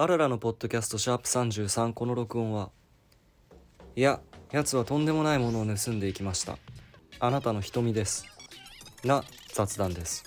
[0.00, 2.70] あららのポッドキャストシャープ33この録音は。
[3.96, 4.20] いや
[4.52, 6.56] 奴はとんでもないものを盗んでいきました。
[7.18, 8.24] あなたの瞳です。
[9.02, 10.22] な雑談です。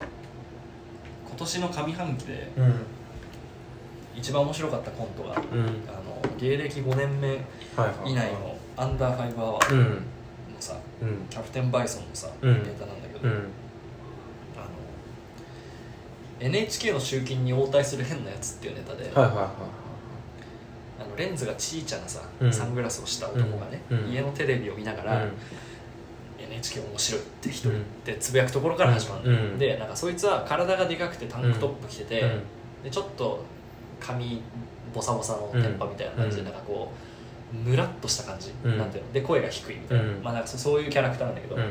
[0.00, 0.08] 今
[1.36, 2.74] 年の上半期でうん。
[4.16, 5.66] 一番面白かったコントが、うん。
[5.86, 8.10] あの芸歴5年目はいはい。
[8.10, 10.04] 以内のアンダーファイブアワーのうん。
[10.58, 11.26] さ、うん。
[11.30, 12.54] キャプテンバイソンのさ、うん。
[12.64, 13.67] ネタなんだけど、うん
[16.40, 19.50] NHK の集金に応対する変なやつっていうネタで、はいはいは
[21.00, 22.52] あのレンズがちいちゃなさ、うん。
[22.52, 24.10] サングラスをした男がね、うん。
[24.10, 25.28] 家のテレビを見ながいら、はい
[26.40, 29.58] NHK 面白いって一人うんでつぶやくところから始まる、うん。
[29.58, 32.42] でなんかそいつは体がでかくてタンクトップ着てて、うん。
[32.84, 33.44] でちょっと
[34.00, 34.40] 髪
[34.94, 36.48] ボサボサのテンパみたいな感じで、うん。
[36.48, 36.92] なんかこ
[37.52, 40.22] うムラっとした感じ、うんなんていうので声が低いみたいな、うん。
[40.22, 41.62] まあなんかそそういうキャラクターなんだけど、うん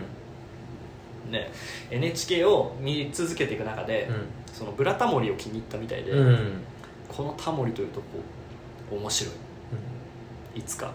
[1.29, 1.51] ね
[1.91, 4.09] NHK を見続けていく中で、
[4.53, 6.27] そのブラタモリを気に入ったみたいで、うん。
[6.27, 6.63] うん
[7.07, 8.05] このタモリというとこ
[8.95, 9.33] 面白い。
[10.59, 10.91] いつか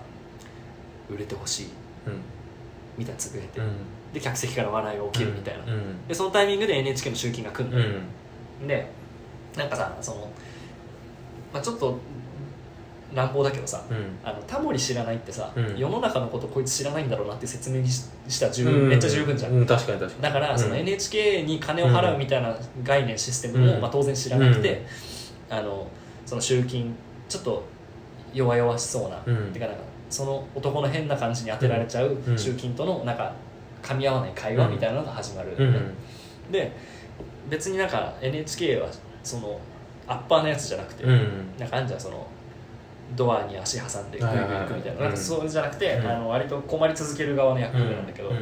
[1.09, 1.67] 売れてほしい。
[2.07, 2.21] うん。
[2.99, 3.73] みたいなつぶやいて、うん。
[4.13, 6.07] で客席から笑いが起きるみたいな、うん。
[6.07, 8.69] でそのタイミングで NHK の集金が来るの、うん。
[8.69, 8.87] で
[9.57, 10.31] なんかさその、
[11.53, 11.99] まあ、ちょっと
[13.15, 14.19] 乱暴だけどさ、うん。
[14.25, 15.77] あのタモリ知らないってさ、うん。
[15.77, 18.89] 世の中のことこいつ知らないんだろうなって説明にししたら十うん。
[18.89, 20.23] めっちゃ十分じゃん、うん確かに確かに。
[20.23, 23.81] だからそのうん NHK に金を払うみたいな概念システムも、うん。
[23.81, 24.85] まあ、当然知らなくて、
[25.51, 25.87] あの
[26.27, 26.95] その集金
[27.29, 27.65] ちょっと
[28.33, 29.53] 弱々しそうな、うん。
[29.53, 32.39] てかなんかその男の変な感じに当てられちゃううん。
[32.39, 33.33] 集金とのなんか
[33.83, 35.95] 噛み合わない会話みたいなのが始まる、うん
[36.51, 36.73] で
[37.49, 38.89] 別になんか NHK は
[39.23, 39.59] その
[40.07, 41.55] アッパーなやつじゃなくて、うん。
[41.59, 42.27] なんかあんじゃんその
[43.15, 46.07] ドアに足挟んでグイグイ行くみたいな,、なんかそうじゃなくて、うん。
[46.07, 48.37] あの割と困り続ける側の役目なんだけど、うん。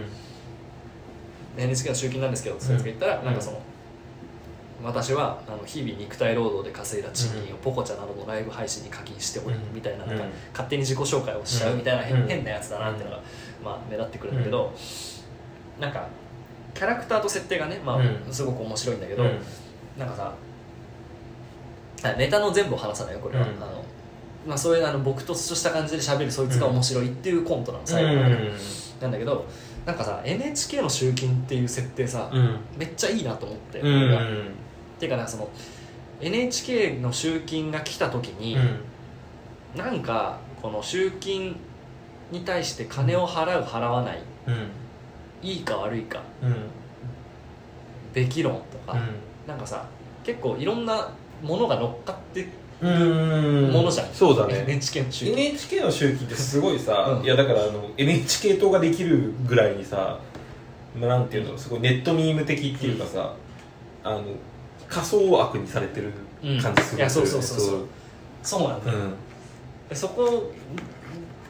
[1.56, 3.24] NHK の集金なんですけどそういうやつが言ったら、うん。
[3.26, 3.60] なんかその
[4.82, 13.22] 私はあの日々肉体労働で稼いだ賃金をポコチャなどのライブ配信に課金しており、うんみたいななんかうん勝手に自己紹介をしちゃうみたいな変,、なやつだなっていうのが、
[13.62, 14.72] まあ、目立ってくるんだけど、
[15.78, 16.08] なんか
[16.74, 18.32] キャラクターと設定がね、まあうん。
[18.32, 19.38] すごく面白いんだけど、うん。
[19.98, 20.34] なんかさ
[22.02, 23.56] あネタの全部を話さないよこれは、うん。
[23.62, 23.84] あの
[24.46, 28.22] まあ、そういうあの僕とした感じで喋るそいつが面白いっていうコントなの最後。
[28.22, 28.38] まで、
[29.00, 29.46] なんだけど
[29.84, 32.58] なんかさ NHK の集金っていう設定さ、うん。
[32.76, 34.14] めっちゃいいなと思って、うん。
[34.14, 35.48] っていうかなその
[36.20, 38.56] NHK の集金が来た時に、
[39.76, 41.56] なんかこの集金
[42.30, 44.68] に対して金を払う払わないうん。
[45.42, 46.54] いいか悪いかうん。
[48.12, 48.98] べき論とか、
[49.46, 49.86] なんかさ
[50.24, 51.10] 結構いろんな
[51.42, 52.48] ものが乗っかって
[52.82, 54.64] うんものじゃん、そうだね。
[54.66, 57.24] NHK の集金 NHK の周期ってすごいさ、うん。
[57.24, 60.18] いやだからあの NHK 党ができるぐらいにさ
[60.98, 63.34] まあなんていうのすごいネットミーム的っていうかさ、
[64.02, 64.24] あの
[64.88, 66.98] 仮想悪にされてる感じするんだよね、うん。
[66.98, 67.86] いやそうそうそうそう。
[68.42, 69.14] そうなんだよ、うん。
[69.88, 70.50] でそこ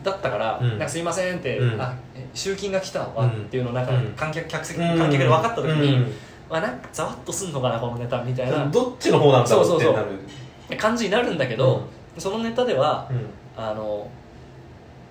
[0.02, 0.68] だったから「うん。
[0.70, 1.80] なんかすいません」って「うん。
[1.80, 4.06] あえ集金が来たわ」うんっていうのをなんかうん。
[4.16, 4.98] 観客客席うん。
[4.98, 6.12] 観客で分かった時に、うん。
[6.50, 8.66] まあ、なんかざわっとすんのかなこのネタみたいな。
[8.66, 9.92] どっちの方なんだろうってそうそうそう。
[9.92, 10.06] なる
[10.76, 11.84] 感じになるんだけど、
[12.18, 13.26] そのネタではうん。
[13.56, 14.08] あの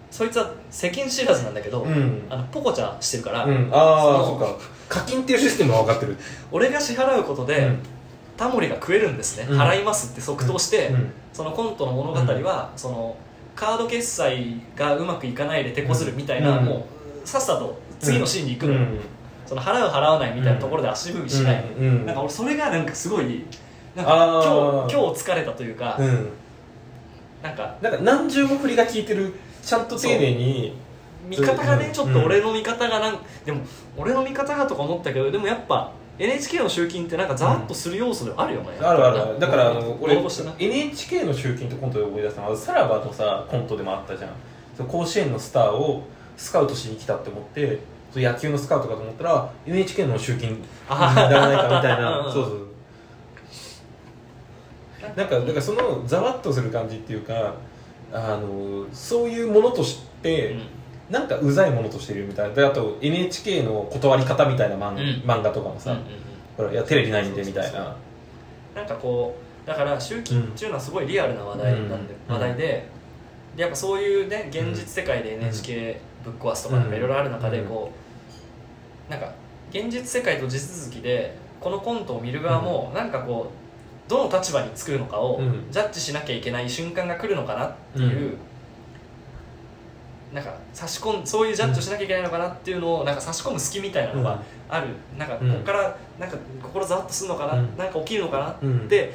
[0.09, 2.23] そいつは世間知らずなんだけど、うん。
[2.29, 4.57] あのポコチャしてるから、うん、ああそのそっか。
[4.87, 6.17] 課金っていうシステムは分かってる。
[6.51, 7.79] 俺が支払うことで、うん。
[8.35, 9.59] タモリが食えるんですね、うん。
[9.59, 11.11] 払いますって即答して、うん。
[11.31, 13.15] そのコントの物語は、その
[13.55, 16.65] カード決済がうまくいかないで手こずるみたいな、うん。
[16.65, 16.87] も
[17.23, 18.79] うさっさと次のシーンに行くの
[19.45, 21.85] その払う払わないみたいなところで足踏みしない、うん。
[21.85, 22.05] うん。
[22.05, 23.45] なんか俺それがなんかすごい
[24.03, 26.29] なんか今日今日疲れたというか、うん。
[27.43, 29.33] なんかなんか何重も振りが効いてる
[29.63, 30.75] ちゃんと丁寧に。
[31.27, 33.61] 見方がねうんちょっと俺の見方がなんでも
[33.97, 39.21] 俺の見方がとか思ったけどでもやっぱ NHK の集金ってなんかざわっとする要素ではあるよね、あるある。
[39.21, 44.31] あるだからあの俺 NHK の集金ってコントで思い出したのはさらばのさコントでもあったじゃん。
[44.87, 46.03] 甲子園のスターを
[46.37, 47.79] スカウトしに来たって思って
[48.15, 52.68] 野球のスカウトかと思ったら NHK の集金にあならないかみたいうんなそうそう
[55.19, 57.55] なんかだからそのざわっとする感じっていうか
[58.13, 60.61] あのそういうものとして、うん。
[61.09, 62.55] なんかうざいものとしてるみたいな。
[62.55, 65.29] であと NHK の断り方みたいな漫,、うん。
[65.29, 67.95] 漫画とかもさ、うんうんいやテレビないんでみたいな。
[68.75, 69.35] なんかこ
[69.65, 72.35] うだから集金っていうのはすごいリアルな話題なんで、うん。
[72.35, 72.87] 話題で
[73.55, 77.91] でやっぱそういうね現実世界で NHK ぶっ壊すとかなんかいろいろある中でこ
[79.07, 79.33] うなんか
[79.71, 83.58] 現実世界と地続きでこのコントを見る側もなんかこう
[84.09, 85.71] どの立場につくのかをうん。
[85.71, 88.35] ジャッジしなきゃいけない瞬間が来るのかなっていう
[90.33, 97.77] なんか差し込んそういうジャッジをしなきゃいけないのかなっていうのをなんか差し込む隙みたいなのがある、なんかここからなんか心ざわっとするのかな、うん。
[97.77, 98.55] なんか起きるのかな？
[98.61, 98.79] うん。
[98.81, 99.13] って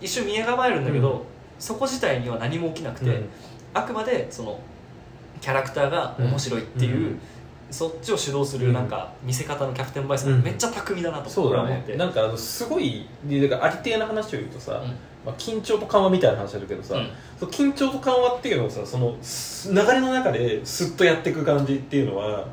[0.00, 1.20] 一瞬見え構えるんだけど、うん。
[1.58, 3.28] そこ自体には何も起きなくて、うん。
[3.72, 4.58] あくまでその
[5.40, 7.20] キャラクターが面白いっていう、うん
[7.70, 10.42] そっちを主導するなんか見せ方のキャプテンバイスがうん。
[10.42, 14.88] めっちゃ巧みだなとそうだ思って、ねなんかあのすごいでだからありてえな話を言うとさ、うん。
[15.24, 17.10] まあ、緊張と緩和みたいな話あるけどさ、うん。
[17.38, 22.46] その緊張と緩和っていうのをさそのす流れの中ですっとやっていく感じっていうのは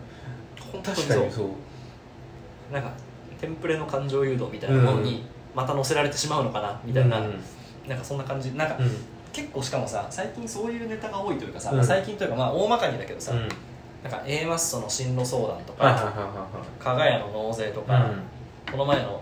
[0.72, 2.74] 本当に確かにそう。
[2.74, 2.92] なんか
[3.40, 5.24] テンプレの感情誘導みたいなものに
[5.54, 7.40] また乗せられてしまうのかなみたいな、うん。
[7.88, 8.52] なんかそんな感じ。
[8.54, 8.92] なんか、うん。
[9.34, 11.84] 結構しかもさ最近そういうネタが多いというかさ、うん。
[11.84, 13.50] 最近というかまあ大まかにだけどさ、うん
[14.03, 18.09] なんか A マッソの進路相談とか、はいはいはい加賀屋の納税とか、
[18.71, 19.21] この前の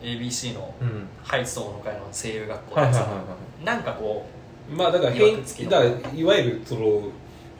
[0.00, 1.08] ABC のうんうん。
[1.22, 3.24] ハイツ友の会の声優学校はいはいとかさ、はいは
[3.62, 3.64] い。
[3.64, 4.26] なんかこ
[4.68, 7.02] まあだからいわ変くつきのだからいわゆるその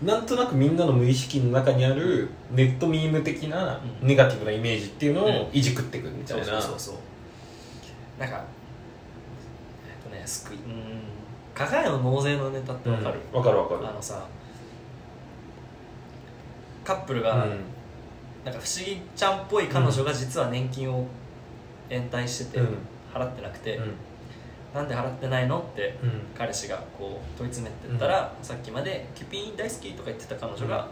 [0.03, 4.09] なんとなくみんなの無意識の中にあるネットミーム的なうん。
[4.09, 5.33] ネガティブなイメージっていうのうん。
[5.33, 6.95] をいじくっていくみうたいな、そうそうそう
[8.21, 8.45] なんか
[9.87, 10.63] えっとね救いうん。
[11.55, 13.39] 加賀屋の納税のネタってわかる、うん。
[13.39, 13.87] わかるわかる。
[13.87, 14.27] あのさ
[16.85, 17.51] カップルうが、ん。
[18.45, 21.07] なんか不思議ちゃんっぽい彼女が実は年金を
[21.89, 22.67] 延滞してて、うん。
[23.15, 23.95] 払ってなくて、うん。
[24.75, 26.11] なんで払ってないのってうん。
[26.37, 30.89] 彼氏がこう問い詰めてったら、さっきまで「キュピーン大好き」とか言ってた彼女が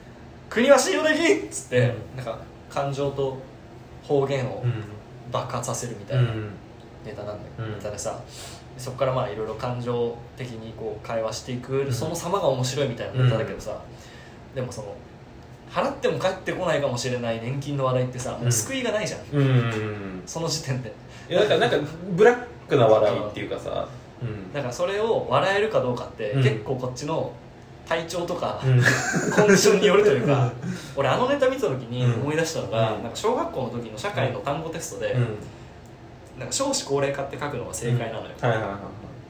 [0.50, 2.16] 「国は信用できん!」っつって、うん。
[2.16, 2.38] なんか
[2.70, 3.38] 感情と
[4.02, 4.84] 方言をうん。
[5.32, 6.50] 爆発させるみたいなうん。
[7.06, 7.74] ネタなんだけど、うん。
[7.76, 8.20] ネタでさ
[8.76, 11.92] そこからまあいろいろ感情的にこう会話していく、ん。
[11.92, 13.80] その様が面白いみたいなネタだけどさ、
[14.54, 14.94] でもその
[15.72, 19.46] 払っても返ってこないかもしれない年金の話題ってさもう救いがないじゃん、うん。
[19.46, 20.92] うんその時点で。
[21.30, 21.76] いやだからなんか
[22.10, 22.36] ブラッ
[22.68, 23.88] クな笑いっていうかさ。
[24.20, 24.52] うん。
[24.52, 26.42] だからそれを笑えるかどうかって、うん。
[26.42, 27.32] 結構こっちの
[27.88, 28.82] 体調とか、うん。
[29.32, 30.52] コンディションによるというか
[30.94, 32.12] 俺あのネタ見た時にうん。
[32.22, 33.02] 思い出したのが、うん。
[33.02, 35.20] なんか小学校の時の社会の単語テストで、うん。
[36.38, 38.68] なんか少子高齢化って書くのが正解なのよ、はいはいはい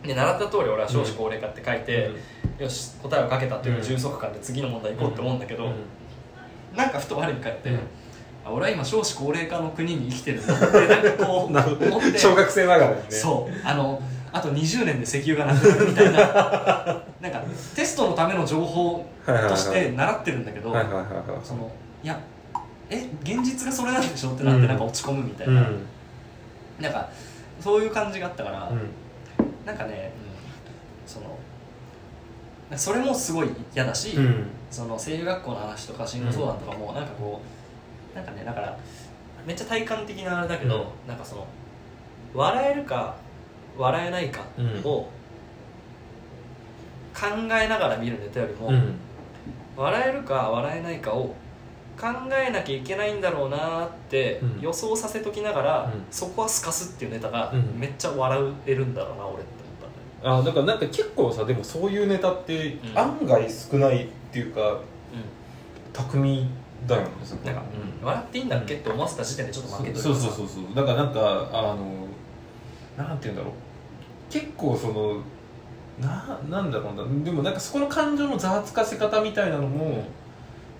[0.03, 2.11] で習った通り俺は少子高齢化って書いて、
[2.59, 3.83] よし答えを書けたといううん。
[3.83, 5.73] 充足感で次の問題行こうって思うんだけど、うん
[6.77, 7.79] なんかふと我に返って、うん。
[8.45, 12.19] あ俺は今少子高齢化の国に生きてるんだってなんかこう 思って。
[12.19, 13.03] 小学生ながらにね。
[13.11, 13.67] そう。
[13.67, 14.01] あの
[14.33, 16.19] あと20年で石油がなくなるみたいな。
[17.21, 17.43] なんか
[17.75, 20.73] テストのための情報として習ってるんだけど、
[21.45, 21.71] その
[22.03, 22.19] いや
[22.91, 24.63] え現実がそれなんでしょってなっうん。
[24.63, 25.87] てなんか落ち込むみたいな、うん。
[26.81, 27.09] なんか
[27.61, 28.91] そういう感じがあったから、うん。
[29.67, 30.13] なんかね、
[31.07, 31.39] その
[32.77, 37.43] それもすごい嫌だし、うんその声優学校の話とか進路相談とかもなんかこ
[38.15, 38.79] うなんかねだから
[39.47, 41.09] めっちゃ体感的なあれだけど、うん。
[41.09, 41.47] なんかその
[42.35, 43.17] 笑えるか
[43.77, 44.41] 笑えないか
[44.85, 45.09] を
[47.15, 48.95] 考えながら見るネタよりも、うん。
[49.77, 51.35] 笑えるか笑えないかを
[52.01, 54.61] 考えなきゃいけないんだろうなってうん。
[54.61, 56.05] 予想させときながら、うん。
[56.11, 57.79] そこはすかすっていうネタがうん。
[57.79, 59.62] めっちゃ笑えるんだろうな俺って
[60.25, 62.99] あだからなんか結構さでもそういうネタってうん。
[62.99, 64.81] 案外少ないっていうか
[65.93, 66.49] 巧み
[66.87, 67.63] だよねそこなんか、
[68.03, 70.75] 笑っていいんだっけって思わせた時点でちょっと負けとそうそうそうそう。
[70.75, 72.07] だからなんかあの
[72.97, 73.53] なんて言うんだろう。
[74.31, 75.21] 結構その
[76.01, 77.25] ななんだろうな。
[77.25, 80.05] でもなんかそこの感情のざわつかせ方みたいなのも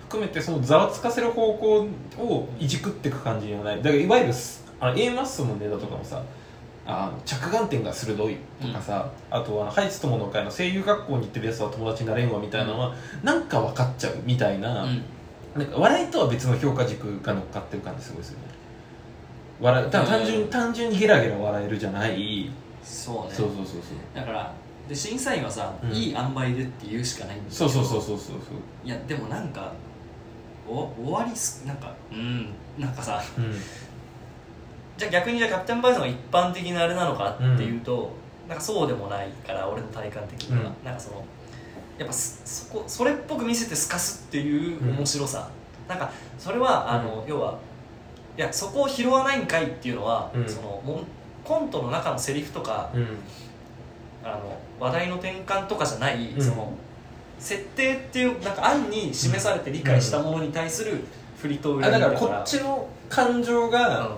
[0.01, 1.87] 含めてそのざわつかせる方向
[2.17, 3.77] をいじくっていく感じにはない。
[3.77, 6.21] だからいわゆるすあの A マッソのネタとかもさ
[6.85, 15.01] あの着眼点が鋭いとかさ、あとあのハイツ友の会の声優学校に行ってるやつは友達になれんわみたいなのは、なんか分かっちゃうみたいな,、うん。
[15.55, 18.45] なんか笑いとは別の評価軸が乗っかってる感じすごいですよね。
[19.61, 20.47] 笑いただ単純,、うん。
[20.49, 22.51] 単純にゲラゲラ笑えるじゃない、
[22.83, 23.33] そうね。
[23.33, 23.75] そうそうそうそう。
[24.15, 24.53] だから
[24.89, 25.91] で審査員はさ、うん。
[25.91, 28.37] いい塩梅でって言うしかないんだけどそうそうそうそうそう。
[28.83, 29.71] いやでもなんか
[30.67, 33.53] お終わりすなんかうんなんかさうん
[34.97, 38.11] じゃあ逆にじゃあキャプテンバイソンが一般的なあれなのかっていうと、
[38.47, 40.85] なんかそうでもないから俺の体感的には、うん。
[40.85, 41.25] なんかその
[41.97, 45.49] やっぱそそこそれっぽく見せて透かすっていう面白さ、
[45.87, 47.57] なんかそれはあの、要は
[48.37, 50.49] いやそこを拾わないんかいっていうのは、うん。
[50.49, 51.07] そのもん
[51.43, 53.07] コントの中のセリフとか、うん。
[54.23, 56.41] あの話題の転換とかじゃない、うん。
[56.41, 56.73] その
[57.39, 61.03] 設定っていうなんか案に示されて理解したものに対する
[61.37, 62.19] 振りと裏だから。
[62.19, 64.17] こっちの感情が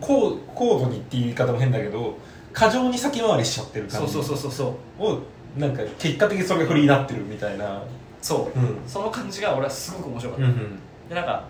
[0.00, 2.18] 高高度にっていう言い方も変だけど
[2.52, 4.12] 過剰に先回りしちゃってる感じ。
[4.12, 5.20] そうそうそうそうを
[5.56, 7.82] なんか結果的にそれが振りになってるみたいな。
[8.20, 8.58] そう。
[8.58, 8.78] うん。
[8.86, 10.78] その感じが俺はすごく面白かった、うん
[11.08, 11.44] でなんか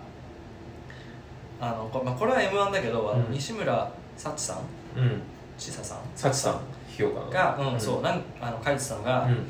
[1.59, 3.31] あのこ,、まあ、これは m 1だけど、あのうん。
[3.33, 4.53] 西村幸さ
[4.95, 4.99] ん？
[4.99, 5.21] うん。
[5.57, 5.97] 千佐さん？
[6.15, 6.59] 幸さん。
[6.97, 8.01] 評価が、うんそう。
[8.01, 9.47] なんあの書いてたのが、うん。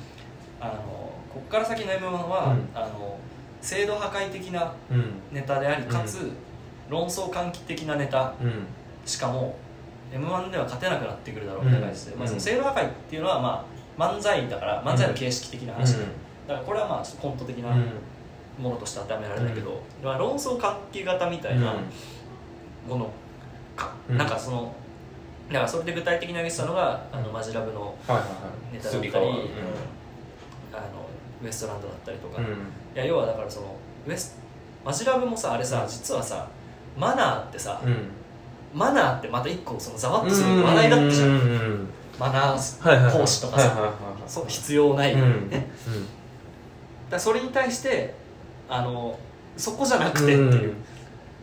[0.59, 0.73] あの
[1.33, 3.17] こっから先の m 1は、あの
[3.61, 5.13] 制度破壊的なうん。
[5.31, 6.31] ネタでありかつ、
[6.89, 8.33] 論争喚起的なネタ。
[8.41, 8.65] うん
[9.05, 9.55] しかも
[10.11, 13.65] m 1では勝てなくなってくるだろうみたいな感じで、うんまあ、その制度破壊っていうのは、ま
[13.97, 16.05] あ、漫才だから漫才の形式的な話で、
[16.47, 17.75] だからこれはまあちょっとコント的な
[18.59, 21.75] ものとして当てはめられないけど、まあ、論争喚起型みたいな
[22.87, 23.11] もの
[23.75, 24.17] か、うん。
[24.17, 24.73] なんかその
[25.49, 27.95] だからそれで具体的に挙げてたのがあのマジラブの
[28.71, 29.29] ネタだったり、あの
[31.43, 32.57] ウエストランドだったりとか、いうん。
[32.95, 33.75] や要はだからその
[34.07, 34.37] ウエス
[34.85, 36.47] マジラブもさあれさ実はさ
[36.97, 38.18] マナーってさ、うん
[38.73, 43.93] マナーってまた一個そのざわっとする話題だったじゃん、うんうんうんマナー講師とかさ、
[44.27, 45.65] そう必要ない、うんね、だか
[47.11, 48.13] らそれに対して
[48.67, 49.17] あの
[49.55, 50.73] そこじゃなくうんてっていう。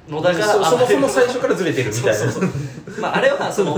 [0.08, 2.14] 野田がそそもそもあ最初からずれてるみたいな。
[2.14, 3.00] そうそうそう。
[3.00, 3.76] まああれはその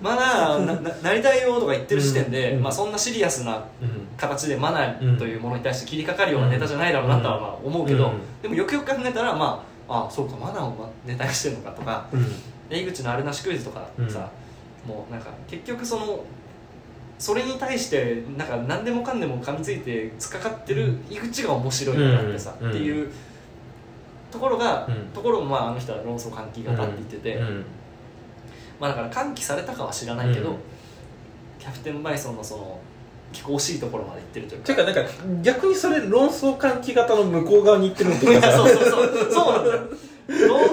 [0.00, 12.06] マナーなななりたいよとか言ってる時点で、うんまあ、そんなシリアスなうん形でマナーというものに対して切りかかるようなネタじゃないだろうなとはまあ思うけど、うんでもよくよく考えたらまああそうかマナーをネタにしてるのかとか。
[12.12, 12.26] うん
[12.70, 14.30] 江口のあるなしクイズとかさ、
[14.86, 16.24] もうなんか結局その
[17.18, 22.70] それに対してなんか何でもかんでも噛みついて突っかかってる井口が面白いなってさ、うん。
[22.70, 23.10] っていう
[24.30, 24.94] ところが、うん。
[25.14, 27.64] ところもまああの人は論争喚起型って言ってて、うん。
[28.80, 30.56] まあだから喚起されたかは知らないけど、うん。
[31.58, 32.80] キャプテンバイソンのその
[33.32, 34.66] 結構惜しいところまで行ってるというか。
[34.66, 39.32] ていうかなんか逆にそれ論争喚起型の向こう側に行ってるのと そうそうそう。
[39.32, 39.82] そうなんだよ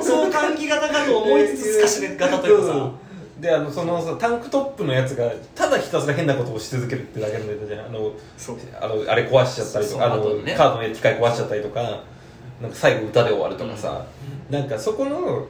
[0.09, 2.91] 論争喚起型かと思いつつすかし型というかさ。
[3.39, 7.85] であのそのさタンクトップのやつがただひたすら変なことをし続けるってだけのネタじゃん。
[7.87, 8.57] あのそう。
[8.79, 10.53] あのあれ壊しちゃったりとかあのね。
[10.55, 11.81] カードの機械壊しちゃったりとか
[12.61, 14.05] なんか最後歌で終わるとかさ、
[14.51, 15.47] なんかそこの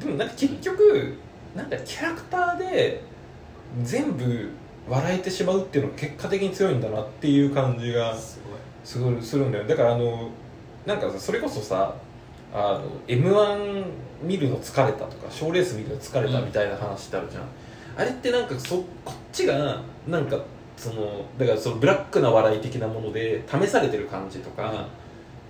[0.00, 1.16] でもなんか結局
[1.54, 3.02] なんかキャラクターで
[3.84, 4.50] 全部
[4.88, 9.64] 笑えてしまうっていうのが結果的に強いんだなっていう感じがすごいするんだよ。
[9.64, 10.30] だからあの
[10.86, 11.94] なんかさそれこそさ
[12.52, 13.84] あの m 1
[14.22, 17.44] 見るの疲れたとか賞レース見るの疲れたみたいな話ってあるじゃん、
[17.96, 20.38] あれってなんかそこっちがなんか
[20.76, 24.86] そのだからそのブラックな笑い的なもので試されてる感じとか、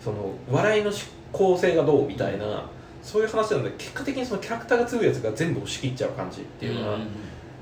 [0.02, 0.90] その笑いの
[1.32, 2.68] 構成がどうみたいな
[3.02, 6.98] そういう話なんで結果的にそのキャラクターが強いやつが全部押し切っちゃう感じっていうのは、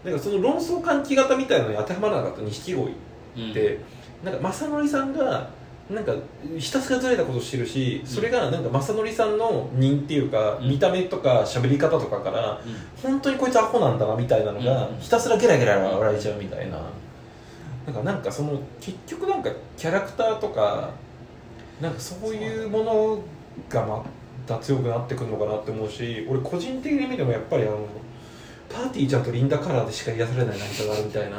[0.05, 2.95] だからその論争喚起型みたいなのに当てはまらなかった錦鯉
[3.37, 3.52] うん。
[3.52, 3.78] で
[4.25, 5.50] なんか正則さんが
[5.88, 6.12] なんか
[6.59, 10.69] ひたすらずれたことしてるしそれがなんか正則さんの人っていうか、うん。
[10.69, 13.11] 見た目とか喋り方とかからうん。
[13.11, 14.99] 本当にこいつアホなんだなみたいなのが、うん。
[14.99, 16.78] ひたすらゲラゲラ笑えちゃうみたいな。
[17.87, 20.90] なんかなんかその結局なんかキャラクターとか
[21.81, 23.23] なんかそういうもの
[23.69, 24.05] がま
[24.45, 27.87] た強くなってくるのかなって思うし俺個人的に見てもやっぱりあの
[28.69, 31.37] パーティーちゃんとリンダカラーでしか癒されない何かがあるみたいな。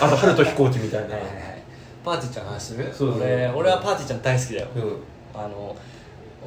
[0.00, 1.16] あと春と飛行機みたいな。
[1.16, 1.59] はいはいはい
[2.04, 2.84] パーティーちゃんの話する？
[2.92, 3.22] そうそう。
[3.22, 4.68] 俺俺はパーティーちゃん大好きだよ。
[4.76, 5.40] うん。
[5.40, 5.76] あの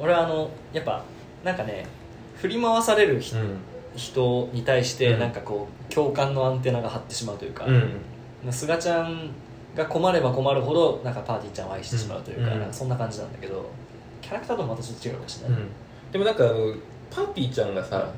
[0.00, 1.02] 俺はあのやっぱ
[1.44, 1.86] なんかね
[2.36, 3.56] 振り回される人,、うん。
[3.96, 5.20] 人に対してうん。
[5.20, 8.52] なんかこう共感のアンテナが張ってしまうというか、うん。
[8.52, 9.30] すがちゃん
[9.74, 12.60] が困れば困るほどなんかパーティーちゃんを愛してしまうというか,、うん。
[12.60, 13.70] なんかそんな感じなんだけど
[14.22, 15.58] キャラクターともまたちょっと違うかもしれない、
[16.12, 16.74] でもなんかあの
[17.10, 18.10] パーティーちゃんがさ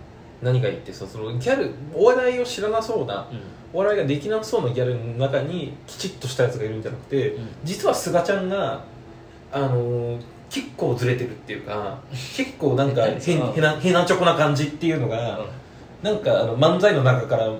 [0.43, 3.27] 何が言ってさそのギャルお笑いを知らなそうな
[3.73, 7.49] お笑いができなそうなギャルの中にきちっとしたやつがいるんじゃなくて、うん。
[7.65, 8.85] 実はすがちゃんが
[9.53, 11.99] あのー結構ずれてるっていうか
[12.37, 15.41] 結構なんか 変な変なチョコな感じっていうのが、
[16.03, 17.59] なんかあの漫才の中からん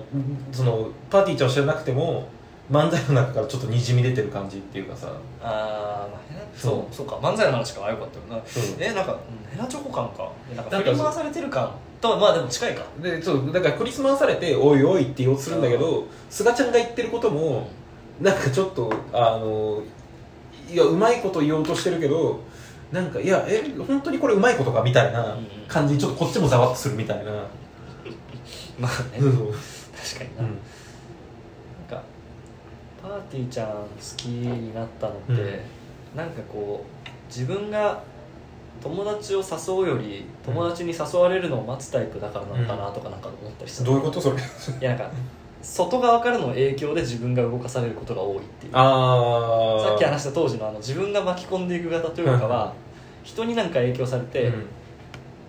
[0.53, 2.29] そのパーティーちゃんを知らなくても
[2.71, 5.09] 漫才の中からちょっとにじみ出てる感じっていうかさ。
[5.43, 6.19] ああ
[6.55, 6.95] そう。
[6.95, 8.43] そうか漫才の話かあよかったよな。
[8.79, 9.17] えなんか、うん、
[9.51, 10.29] ヘナチョコ感か。
[10.55, 12.83] なんか振り回されてる感とはまあでも近いか。
[13.01, 17.69] でそうだからクリスマスされて「おいおい」って言おうとするんだけどすがちゃんが言ってることも
[18.21, 19.81] なんかちょっとあの
[20.69, 22.41] いやうまいこと言おうとしてるけど
[22.91, 25.37] なんかいやえ本当にこれうまいことかみたいな
[25.67, 27.31] 感じにちょっとこっちもざわっとするみたいな、
[28.79, 29.31] まあね、うん。
[29.33, 30.47] 確かにな、うん。
[31.89, 32.03] なんか
[33.01, 33.75] パーティーちゃん好
[34.15, 36.17] きになったのって、うん。
[36.17, 38.01] なんかこう自分が
[38.81, 44.37] 友達を誘うより友達に誘われるのを待つタイプだからなのかなとかなんか思ったりした、どういうことそれ？
[44.37, 44.39] い
[44.81, 45.11] やなんか
[45.61, 48.71] 外側からの影響で自分が動かされることが多いっていう。
[48.73, 52.73] ああさっき話した当時のあの自分が巻き込んでいく型というかは
[53.23, 54.65] 人になんか影響されて、うん。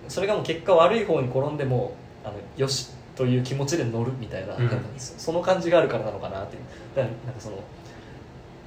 [0.09, 1.93] それがもう結果悪い方に転んでも
[2.25, 4.71] あのよしという気持ちで乗るみたいな,、うん。
[4.97, 6.63] その感じがあるからなのかなっていう。
[6.97, 7.59] だからなんかその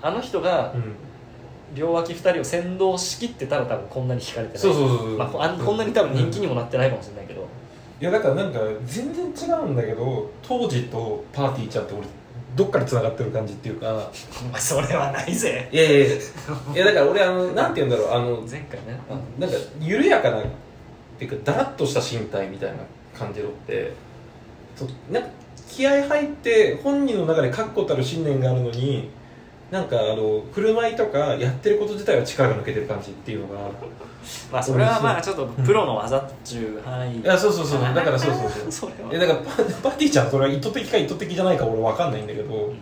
[0.04, 0.84] あの人がうん
[1.76, 4.62] 両脇2人を先導しきってたら多分こんなに惹かれてない。
[4.62, 5.18] そうそうそうそう。
[5.18, 7.48] まあ、こあんこんなに多分人気にもなってないかもしれないけど、
[8.02, 12.08] いやだからなんか全然違うんだけど当時とパーティーちゃんって俺
[12.56, 14.10] どっからつながってる感じっていうか。
[14.44, 15.70] お前それはないぜ。
[15.72, 16.16] いやいやいや。
[16.76, 19.00] いやだから俺あの なんて言うんだろうあの前回ね、
[19.40, 20.44] なんか緩やかなっ
[21.18, 22.78] ていうかだらっとした身体みたいな
[23.18, 23.94] 感じのって
[25.12, 25.30] なんか
[25.70, 29.10] 気合入って本人の中で確固たる信念があるのに
[29.72, 33.72] なんかあの振る舞いとかやってること自体は力が抜けてる感じっていうのが。
[34.52, 36.88] まあそれはまあちょっとプロの技っちゅう。
[36.88, 38.92] 範囲いやそうそうそうだからそうそうそう。
[38.92, 39.10] それは。
[39.14, 42.76] えだからパパティちゃんそれは意図的か意図的じゃないか俺わかんないんだけど、うん。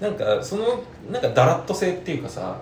[0.00, 2.56] なんかそのなんかだらっと性っていうかさ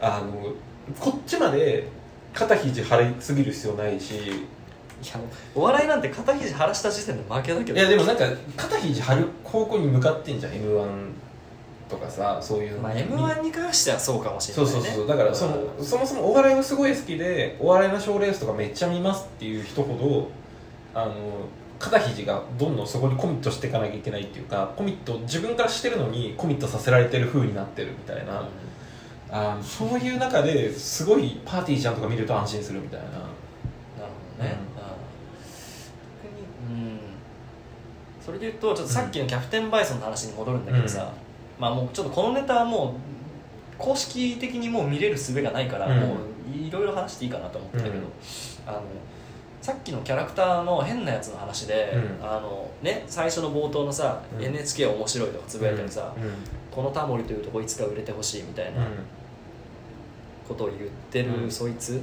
[0.00, 0.52] あの
[0.98, 1.86] こっちまで
[2.34, 4.14] 肩肘張りすぎる必要ないし。
[5.02, 5.20] いや
[5.54, 7.78] お笑いなんて肩肘張らした時点で負けだけど。
[7.78, 8.24] いやでもなんか
[8.56, 10.86] 肩肘張る方向に向かってんじゃん m 1
[11.88, 14.70] とかさそういうまあ m 1に関してはそうかもしれないね。
[14.72, 15.06] そうそうそう。
[15.06, 19.96] だからそのそもそもお笑いがすごい好きでお笑いの賞ーレースとかめっちゃ見ますっていう人ほ
[20.94, 21.14] どあの
[21.78, 28.48] 肩肘がどんどんそこにコミットしていかなきゃいけないっていうかコミット自分からしてるのにコミットさせられてる風になってるみたいな、
[29.30, 33.06] あそういう中ですごいパーティーちゃんとか見ると安心するみたいな。
[33.06, 33.22] なる
[34.38, 34.56] ほどね、
[36.70, 36.98] うん、
[38.24, 41.12] それで言うとちょっとさっきのキャプテンバイソンの話に戻るんだけどさ、
[41.58, 46.00] まあもうちょっとこのネタはもう公式的にもう見れる術がないから、うん。
[46.00, 48.02] もういろいろ話していいかなと思ってたけど、うん。
[48.66, 48.82] あの
[49.60, 52.26] さっきのキャラクターの変なやつの話で、うん。
[52.26, 54.44] あのね、最初の冒頭のさ、うん。
[54.44, 56.32] NHK 面白いとかつぶやいたりさ、うん。
[56.70, 58.86] このタモリというとこいつか売れてほしいみたいな
[60.48, 61.50] ことを言ってる、うん。
[61.50, 62.00] そいつ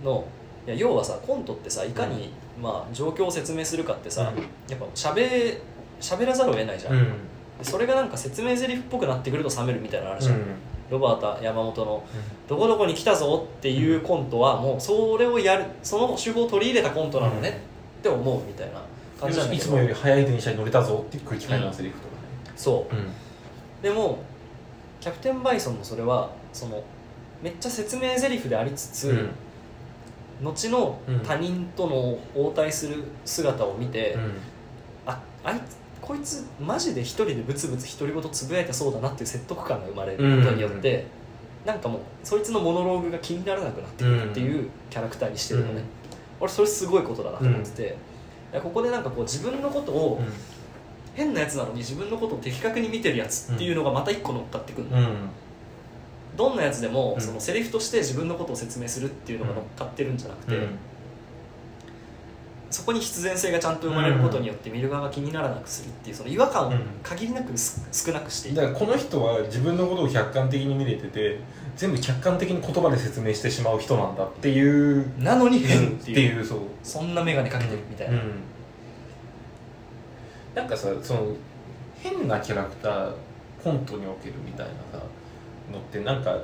[0.00, 0.04] うん。
[0.04, 0.24] の
[0.66, 4.42] いや要はさコントってさいかに、まあ、状況を説明するかってさ、うん。
[4.70, 5.58] やっぱしゃべ
[6.00, 6.94] しゃべらざるを得ないじゃん、
[7.64, 10.40] それがなんか説明台詞っぽくなってくると冷めるみたいなのあるじゃん、
[10.90, 12.04] ロバート山本の
[12.48, 17.60] 「どこどこに来たぞ」っていうコントはもうそれをやるその手法を取り入れたコントなのね
[18.00, 18.82] って思うみたいな
[19.18, 19.64] 感じなんだけど。
[19.64, 22.14] いつもより早い電車に乗れたぞっていう空気感のセリフとか
[22.56, 22.94] そう。
[22.94, 23.00] ね
[23.82, 24.18] でも
[25.00, 26.82] キャプテンバイソンのそれはその
[27.42, 29.30] めっちゃ説明台詞でありつつ、うん。
[30.44, 31.20] 後のうん。
[31.20, 34.32] 他人との応対する姿を見て、うん。
[35.06, 41.06] ああいつこいつマジで一人でブツブツ独り言つぶやいてそうだなっていう説得感が生まれることによって、
[41.64, 45.82] なんかもうそいつのモノローグが気にならなくなってくるっていうキャラクターにしてるのね、うん。
[46.40, 47.96] 俺それすごいことだなと思ってて、
[48.52, 50.20] いやここでなんかこう自分のことを、
[51.14, 55.16] 変なやつなのに自分のことを的確に見てるやつっていうのがまた一個乗っかってくるの、うん。
[56.36, 57.20] どんなやつでも、うん。
[57.20, 60.78] そのセリフとして自分のことを説明するっていうのが乗っかってるんじゃなくて、うん
[62.72, 71.38] そこに必然性がちゃんと生まれることによって見る側が気にならなくするっていうその違和感を限りなくす少なくしていく、だからこの人は自分のことを客観的に見れてて
[71.76, 75.06] 全部客観的に言葉で説明してしまう人なんだっていう。
[75.18, 76.58] なのに変っっていう,、いうそう。
[76.82, 78.32] そんな眼鏡かけてるみたいな、うん。
[80.54, 81.26] なんかさその
[82.02, 83.12] 変なキャラクター
[83.62, 85.04] コントにおけるみたいなさ
[85.70, 86.38] のってなんか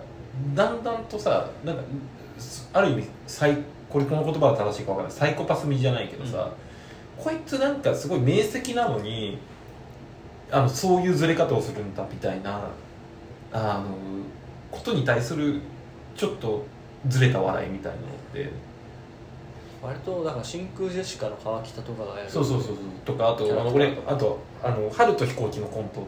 [0.55, 1.83] だんだんとさなんか
[2.73, 3.59] ある意味サイ
[3.91, 5.17] これこの言葉は正しいかわからない。
[5.17, 6.51] サイコパス味じゃないけどさ、
[7.17, 9.39] こいつなんかすごい明晰なのに
[10.51, 12.69] あのそういうずれ方をするんだみたいな
[13.53, 13.91] あの
[14.71, 15.61] ことに対する
[16.17, 16.65] ちょっと
[17.09, 18.51] ずれた笑いみたいなのって。
[19.81, 22.31] 割とだから真空ジェシカの川北とかがやる。
[22.31, 22.77] そうそうそうそう。
[23.05, 26.07] とかあとあの俺あとあの春と飛行機のコント。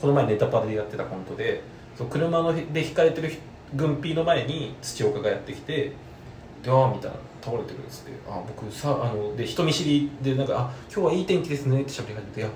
[0.00, 1.62] この前ネタパレでやってたコントで
[1.96, 3.32] そう車ので引かれてる
[3.74, 5.92] 軍艇の前に土岡がやってきて
[6.64, 12.48] 「であーみたいな倒れてる」っつって「あ僕さあので人見知りでなんか「あ今日はいい天気ですね」って喋り始めて「いや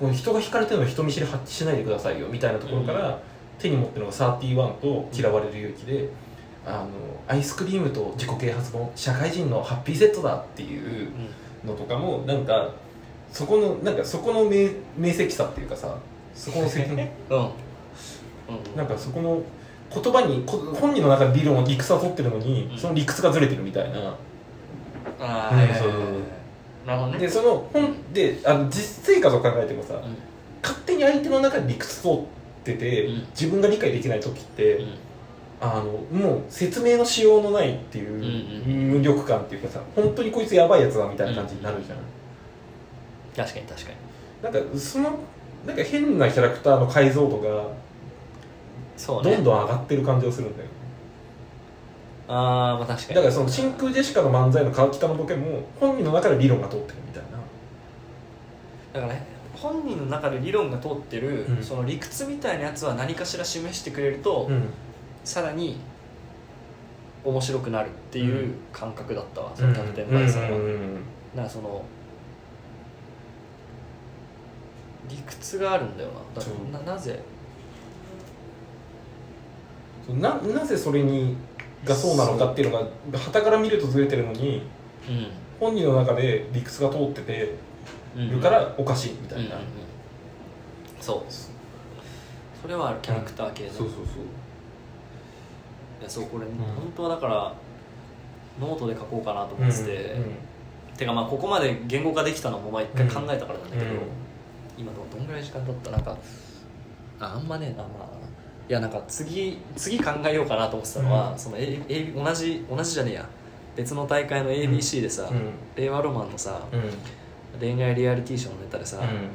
[0.00, 3.20] この人が引かれてるの人見知り発揮しないでくださいよ」みたいなところから、
[3.58, 6.08] 手に持ってるのが31と「嫌われる勇気で」
[6.66, 6.88] あの
[7.26, 11.08] アイスクリームと自己啓発本社会人のハッピーセットだっていううん。
[11.64, 12.70] のとかもなんか
[13.32, 15.96] そこのなんかそこの明明晰さっていうかさ
[16.34, 19.40] そこの責 うん、なんかそこの
[19.94, 22.78] 言葉にこ本人の中で理論を理屈は取ってるのに、うん。
[22.78, 24.14] その理屈がずれてるみたいな。
[25.20, 26.00] ああ、うんそうそう。
[26.86, 27.18] なるほどね。
[27.18, 30.16] でその本であの実生活を考えてもさ、うん。
[30.62, 32.20] 勝手に相手の中で理屈通っ
[32.64, 33.26] てて、うん。
[33.30, 34.94] 自分が理解できない時って、うん。
[35.64, 35.84] あの
[36.18, 41.98] もう説明のしようのないっていううん無力感っていうかさ本当にこいつやばいやつだみたいな感じになるじゃん、
[43.46, 44.52] 確かに確かに。
[44.52, 45.20] なんかその
[45.64, 47.68] なんか変なキャラクターの解像度が
[49.02, 49.34] そうね。
[49.34, 50.68] どんどん上がってる感じがするんだよ、
[52.28, 53.14] ああまあ確かに。
[53.16, 57.30] だからその真空ジェシカの漫才の川北のボケも本人の中で理論が通ってるみたいな。
[58.92, 61.64] だからね本人の中で理論が通ってる、うん。
[61.64, 64.68] その理屈みたいなやつは何かしら示してくれると、うん。
[65.24, 65.80] さらに
[67.24, 70.54] 面白くなるっていう感覚だったわ、そのキャプテンバイソンは、うん。
[70.54, 70.70] うん。
[70.70, 71.04] うん。
[71.34, 71.84] なんかその
[75.08, 76.78] 理屈があるんだよな。
[76.78, 77.20] だななぜ
[80.20, 81.36] ななぜそれに
[81.84, 82.78] がそうなのかっていうの
[83.12, 84.62] が旗から見るとずれてるのに
[85.08, 85.26] うん。
[85.60, 87.54] 本人の中で理屈が通ってて
[88.16, 89.62] うんるからおかしいみたいな、うんうんうん。
[91.00, 91.32] そう。
[92.60, 94.04] それはキャラクター系ね、そうそうそう。
[96.00, 96.48] いやそうこれ、ん。
[96.48, 97.54] 本当はだから
[98.60, 100.16] ノートで書こうかなと思ってて、
[100.96, 103.98] てかまあここまで言語化できたのもまあ一回考えたからなんだけど、うん。
[104.78, 105.90] 今どどんぐらい時間経った？
[105.90, 106.16] なんか
[107.20, 108.06] ああんまねえなまあ
[108.68, 111.38] いやなんか次次考えようかなと思ってたのは、うん。
[111.38, 113.28] その、A A、同じ同じじゃねえや。
[113.74, 115.50] 別の大会の ABC でさ、うん。
[115.76, 117.60] 令和ロマンのさうん。
[117.60, 119.28] 恋愛リアリティショーのネタでさ、うん。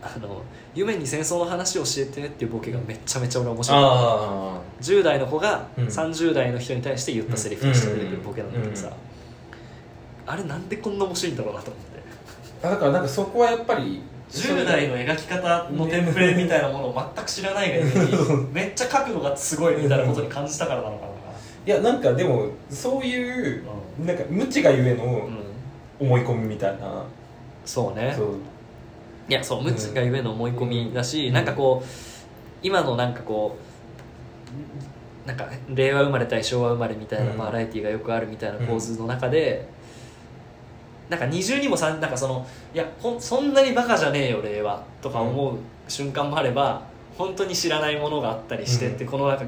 [0.00, 0.42] あの
[0.74, 3.80] 夢に戦争の話を教えてっていうボケがめっちゃめちゃ俺面白い。
[3.82, 5.86] あ10代の子がうん。
[5.86, 8.92] 30代の人に対して言ったセリフとして出てくるボケなんだけどさ、
[10.26, 11.98] あれなんでこんな面白いんだろうなと思って。
[12.62, 21.06] あだからなんかそこはやっぱり10代の描き方のテンプレみたいなものを全く知らないがゆえに めっちゃ角度がすごいみたいなことに感じたからなのか
[21.66, 23.64] いやなんかでもそういう
[23.98, 25.48] な、なんか無知がゆえのうん。
[26.00, 27.04] 思い込みみたいな、
[27.64, 28.14] そうね。
[28.16, 28.28] そう。
[29.28, 31.34] いやそう無知がゆえの思い込みだし、うん。
[31.34, 31.88] なんかこう
[32.62, 33.56] 今のなんかこ
[35.24, 37.38] うなんか令和生まれ対昭和生まれみたいなうん。
[37.38, 39.68] バラエティーがよくあるみたいな構図の中で、
[41.08, 45.56] なんか二重にもさなんかそのいやほんそんなにバカじゃねえよ令和とか思う
[45.88, 46.82] 瞬間もあれば
[47.16, 49.44] 本当に知らないものがあったりしてって、このなんか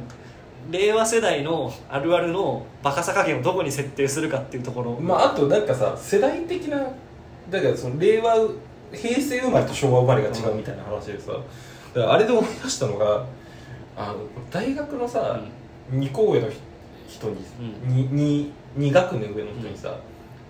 [0.70, 6.78] 令和世代のあるあるのバカさ加減をどこに設定するかっていうところ、まああとなんかさ世代的な
[7.50, 8.34] だからその令和
[8.92, 13.26] 平成生まれと昭和生まれが違うみたいな話でさ、だからあれで思い出したのが
[13.96, 14.16] あの
[14.50, 15.40] 大学のさ、
[15.92, 16.48] 2校上の
[17.08, 17.44] 人に、
[17.86, 18.16] うん。
[18.16, 19.96] に 2, 学年上の人にさ、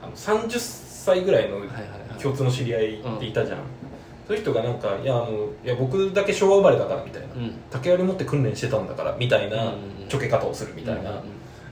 [0.03, 0.90] あの30歳
[1.25, 1.59] ぐらいの
[2.21, 3.59] 共通の知り合いっていたじゃん、
[4.27, 7.53] そういう人がなんかいやあのいや僕だけ昭和生まれだからみたいな、うん。
[7.69, 9.75] 竹槍持って訓練してたんだからみたいな
[10.09, 11.25] ちょけ方をするみたいな、うんうんうん。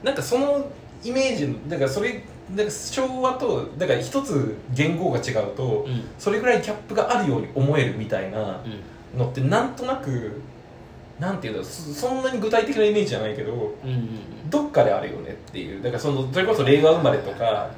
[0.03, 0.67] なんかその
[1.05, 6.03] イメージだからそれだから昭和とだから一つ言語が違うと、うん。
[6.19, 8.61] それぐらいギャップがあるように思えるみたいな
[9.15, 9.19] うん。
[9.19, 10.41] のってなんとなく
[11.21, 14.51] なんていうんだろうそそんなに具体的なイメージじゃないけどうんうんうん。
[14.51, 15.83] どっかであるよねっていう。
[15.83, 17.71] だからそのそれこそ令和生まれとか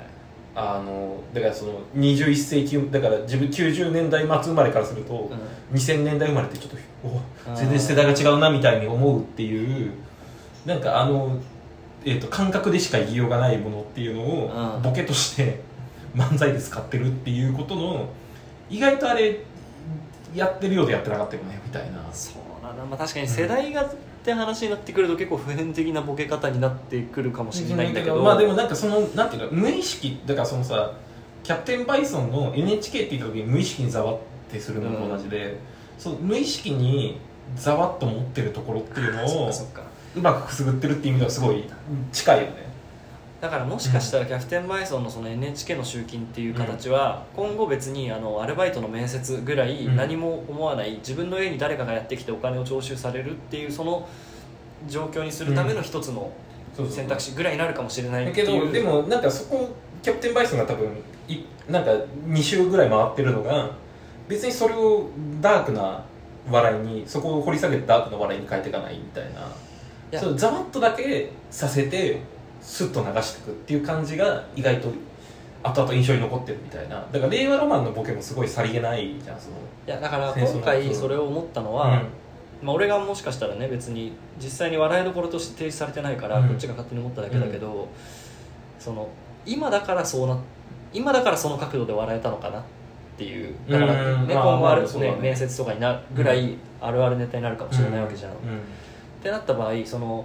[0.55, 5.31] あのだからその21世紀だから自分90年代末生まれからすると、
[5.73, 9.93] 2000年代生まれってちょっとお全然世代が違うなみたいに思うっていう
[10.67, 11.39] なんかあの、
[12.05, 14.83] えー、と感覚でしか言いようがないものっていうのをうん。
[14.83, 15.61] ボケとして
[16.15, 18.09] 漫才で使ってるっていうことの
[18.69, 19.41] 意外とあれ
[20.35, 22.09] やってるようでやってなかったよねみたいな。
[22.13, 30.93] そうなんだ、まあ、確かに世代がって話になってくると結構普遍的なボケ方になってくるかもしれないんだけどまあでもなんかそのなんていうか無意識だからそのさ
[31.43, 34.19] キャプテンバイソンの NHK って言った時に無意識にざわっ
[34.51, 35.57] てするのと同じで、
[35.99, 37.19] その無意識に
[37.57, 39.51] ざわっと持ってるところっていうのを
[40.17, 41.65] うまくくすぐってるっていう意味ではすごい
[42.13, 42.70] 近いよね
[43.41, 49.97] だからもしかしたらキャプテンバイソンのその NHK の集金っていう形は今後別にあのアルバイトの面接ぐらいうん。
[49.97, 54.07] 何も思わない自分の家に誰かがやってきてお金を徴収されるっていうその
[54.89, 56.31] 状況にするための一つの
[56.91, 58.47] 選択肢ぐらいになるかもしれないだっていう。
[58.47, 59.71] けどでもなんかそこ
[60.03, 60.89] キャプテンバイソンが多分
[61.27, 61.91] いなんか
[62.27, 63.71] 2週ぐらい回ってるのが
[64.29, 65.09] 別にそれを
[65.41, 66.05] ダークな
[66.51, 69.41] 笑いにそこを掘り下げてダークな笑いに変えていかないみたいな。
[70.37, 72.21] ざわっとだけさせて
[72.61, 74.89] スッと流していくっていう感じが意外と
[75.63, 77.07] 後々印象に残ってるみたいな。
[77.13, 79.57] だから令和ロマンのボケもすごいさりげないじゃんその。
[79.87, 82.03] いやだから今回それを思ったのは、
[82.63, 86.49] まあ、俺がもしかしたらね別に実際に笑いどころとして提示されてないから、うん。
[86.49, 87.89] こっちが勝手に思っただけだけど、
[88.79, 89.09] その
[89.45, 90.39] 今だからそうな
[90.93, 92.63] 今だからその角度で笑えたのかなっ
[93.19, 94.29] ていうだから、ねうん。
[94.29, 95.17] まあ今後ある、ねね。
[95.21, 99.23] 面接とかになるぐらいあるあるネタになるかもしれないわけじゃん、っうん。
[99.23, 100.25] てなった場合その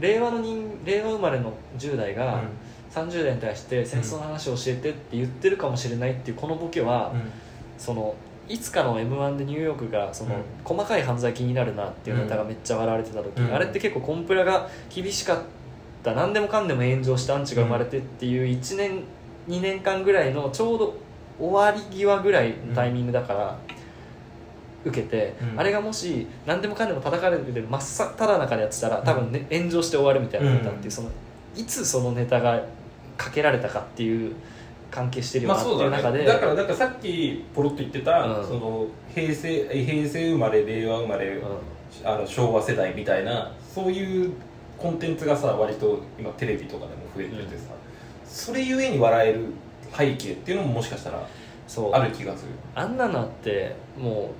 [0.00, 2.42] 令和の人令和生まれの10代が
[2.90, 7.30] 30代に対して戦争の話を教えてって言ってるかもしれないっていうこのボケは、うん。
[7.78, 8.14] その
[8.48, 10.42] いつかの m 1でニューヨークがその、うん。
[10.64, 13.54] 細かい犯罪気になるなっていうネタがめっちゃ笑われてた時、うん。
[13.54, 15.38] あれって結構コンプラが厳しかっ
[16.02, 19.04] た何でもかんでも炎上してアンチが生まれてっていう1年
[19.48, 20.94] 2年間ぐらいのちょうど
[21.38, 23.58] 終わり際ぐらいのタイミングだから、
[24.84, 25.60] 受けて、うん。
[25.60, 30.90] あれがもし何でもかんでも叩かれてる真っ只中でやってたら多分、ね炎上して終わるみたいなネタっていう、うん。
[30.90, 31.10] その
[31.56, 32.62] いつそのネタが
[33.16, 34.34] かけられたかっていう
[34.90, 38.46] 関係してるよなっていう中で、ねだからだからさっきポロッと言ってた、うん。
[38.46, 41.44] その平成平成生まれ令和生まれ、うん。
[42.04, 44.32] あの昭和世代みたいなそういう
[44.78, 47.72] コンテンツがさ割と今テレビとかでも増えててさ、
[48.24, 49.46] それゆえに笑える
[49.92, 51.26] 背景っていうのももしかしたら
[51.68, 51.92] そう。
[51.92, 52.52] ある気がする。
[52.74, 54.30] あんなのあっても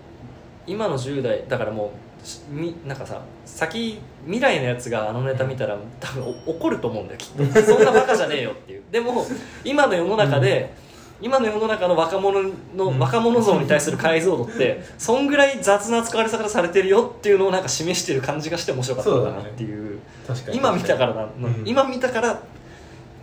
[0.70, 7.62] 今の10代だからもうしみなんかさ先未来のやつがあのネタ見たら多分お怒ると思うんだよきっと。
[7.62, 8.82] そんなバカじゃねえよっていう。
[8.92, 9.26] でも
[9.64, 10.72] 今の世の中で、
[11.20, 12.42] 今の世の中の若者
[12.76, 12.98] の、うん。
[12.98, 19.98] 若者像に対する解像度ってそんぐらい雑な扱われ方されてるよっていうのをなんか示してる感じがして面白かったのかなっていう。
[20.26, 20.58] 確かに。
[20.58, 21.62] 今見たからな、うん。
[21.66, 22.40] 今見たから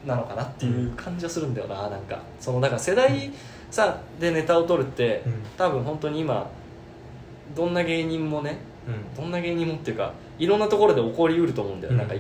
[0.05, 2.21] なのかなっていう感じはするんだよななんか。
[2.41, 3.31] そのだから世代
[3.71, 5.33] さでネタを取るって、うん。
[5.57, 6.49] 多分本当に今
[7.55, 8.57] どんな芸人もね
[8.87, 9.23] うん。
[9.23, 11.99] どんな芸人もっていうかいろんなところで起こりうると思うんだよ、うん。
[11.99, 12.15] なんか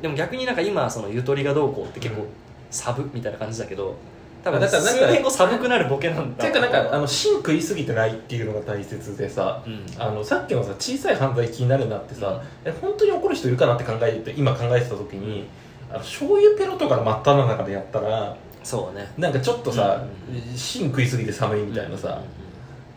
[0.00, 2.28] でも逆になんか今そのゆとりがどうこうって結構うん。
[2.70, 3.96] サブみたいな感じだけど
[4.44, 6.44] 多分数年後寒くなるボケなんだ。
[6.44, 9.84] ていうかなんかあの芯食いすぎてないっていうのが大切でさうん。
[9.98, 15.48] あのさっきのさ小さい犯罪気になるなってさ、え本当に怒る人いるかなって考えて今考えてた時に、
[15.90, 19.10] あの醤油ペロとかの真っ只中でやったらそうね。
[19.16, 22.22] なんかちょっとさう芯食いすぎて寒いみたいなさ、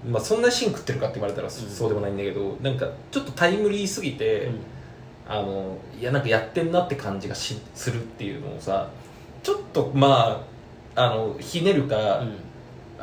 [0.10, 4.56] まあ、そんな芯食ってるかって言われたらそうでもないんだけどなんかちょっとタイムリーすぎて、うん
[5.28, 8.90] あのいやなんかやってんなって感じがしするっていうのをさ
[9.44, 10.44] ちょっとま
[10.96, 12.36] ああのひねるか、うん。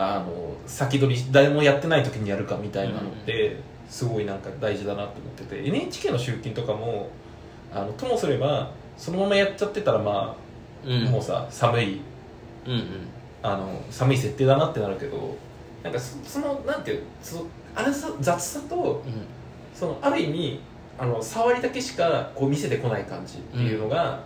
[0.00, 3.56] あの先取り誰もやってない時にやるかみたいなのって、
[3.88, 7.10] すごいなんか大事だなと思ってて NHK の集金とかも
[7.72, 10.36] あのともすればそのままやっちゃってたらま
[10.86, 11.04] あ、うん。
[11.06, 12.00] もうさ寒い
[12.64, 12.84] うんうん。
[13.42, 15.36] あの寒い設定だなってなるけど
[15.82, 19.38] なんかそそのなんていうそのあれさ雑さとうん。
[19.78, 20.60] そのある意味
[20.98, 24.18] あの触りだけしかこう見せてこない感じっていうのが、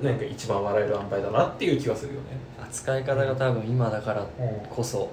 [0.00, 2.26] なんか一番笑える塩梅だなっていう気がするよね。
[2.62, 4.24] 扱い方が多分今だから
[4.70, 5.10] こそ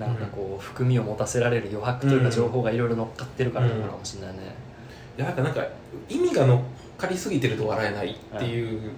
[0.00, 4.40] なんかこう含みを持たせられる余白というかうん情報がいろいろ乗っかってるからなのかもしれないね、
[5.16, 5.64] いやなんかなんか
[6.08, 6.60] 意味が乗っ
[6.98, 8.90] かりすぎてると笑えないっていう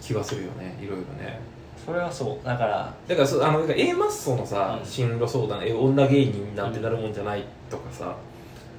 [0.00, 1.40] 気がするよねいろいろね
[1.86, 2.46] それはそう。
[2.46, 4.86] だからだからそうあのなんか A マッソのさ、うん。
[4.86, 8.14] 進路相談え女芸人なんてなるもんじゃないとかさ、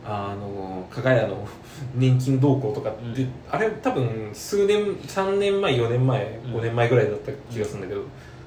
[0.06, 1.48] あの加賀屋の
[1.96, 3.32] 年金動向とかって、うん。
[3.50, 6.54] あれ多分数年3年前4年前うん。
[6.56, 8.02] 5年前ぐらいだった気がするんだけど、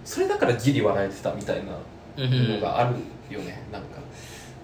[0.04, 1.72] それだからギリ笑えてたみたいな
[2.16, 3.82] のがあるよね、なん。
[3.82, 3.88] か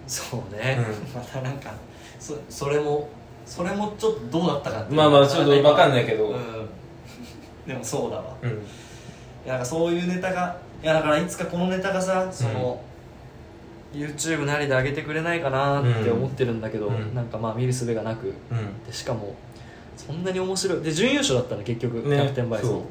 [0.07, 0.79] そうね、
[1.13, 1.55] うまたなん。
[1.59, 1.71] か
[2.19, 3.09] そそれも
[3.47, 5.91] それもちょっとどうだったかっていうまあまあちょっと分かん。
[5.91, 6.69] ないけどうん。
[7.67, 8.63] でもそうだわうん
[9.45, 12.83] いやなんかそういうネタがいやだからいつかこのネタがさその、
[13.93, 17.15] YouTube なりで上げてくれないかなって思ってるんだけど、うん。
[17.15, 18.85] なんかまあ見る術がなくうん。
[18.85, 19.35] でしかも
[19.97, 22.85] そんなに面白いで準優勝だったの結局、ねキャプテンバイソン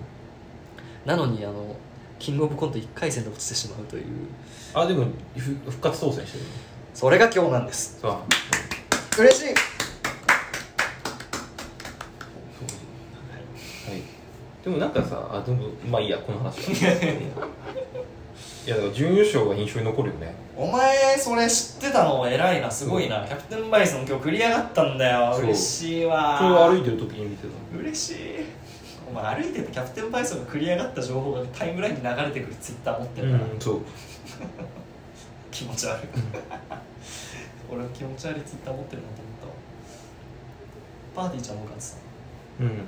[1.06, 1.76] なのにあの
[2.20, 4.06] キングオブコント1回戦で落ちてしまうという。
[4.74, 5.40] あでもふ
[5.72, 6.50] 復活当選してるの？
[6.94, 7.98] それが今日なんです。
[9.18, 9.52] 嬉しいは
[13.96, 14.02] い
[14.70, 16.92] でもなんかさあでもまあいいやこの話は。
[18.68, 20.36] いやだから準優勝が印象に残るよね。
[20.56, 22.28] お前それ知ってたの？
[22.28, 23.26] 偉いなすごいな。
[23.26, 25.34] キャプテンバイソン今日繰り上がったんだよ。
[25.34, 25.46] そう。
[25.46, 26.38] 嬉しいわ。
[26.40, 28.16] 今日歩いてる時に見てた嬉しい。
[29.10, 33.82] お前歩いててキャプテンバイソンが繰り上がった情報がタイムラインに流れてくるツイッター持ってるから、そう。
[35.50, 36.08] 気持ち悪い。
[37.74, 39.36] 俺気持ち悪いツイッター持ってるなと思っ
[41.16, 41.28] たわ。
[41.28, 41.84] パーティーちゃんもかって
[42.60, 42.82] たうん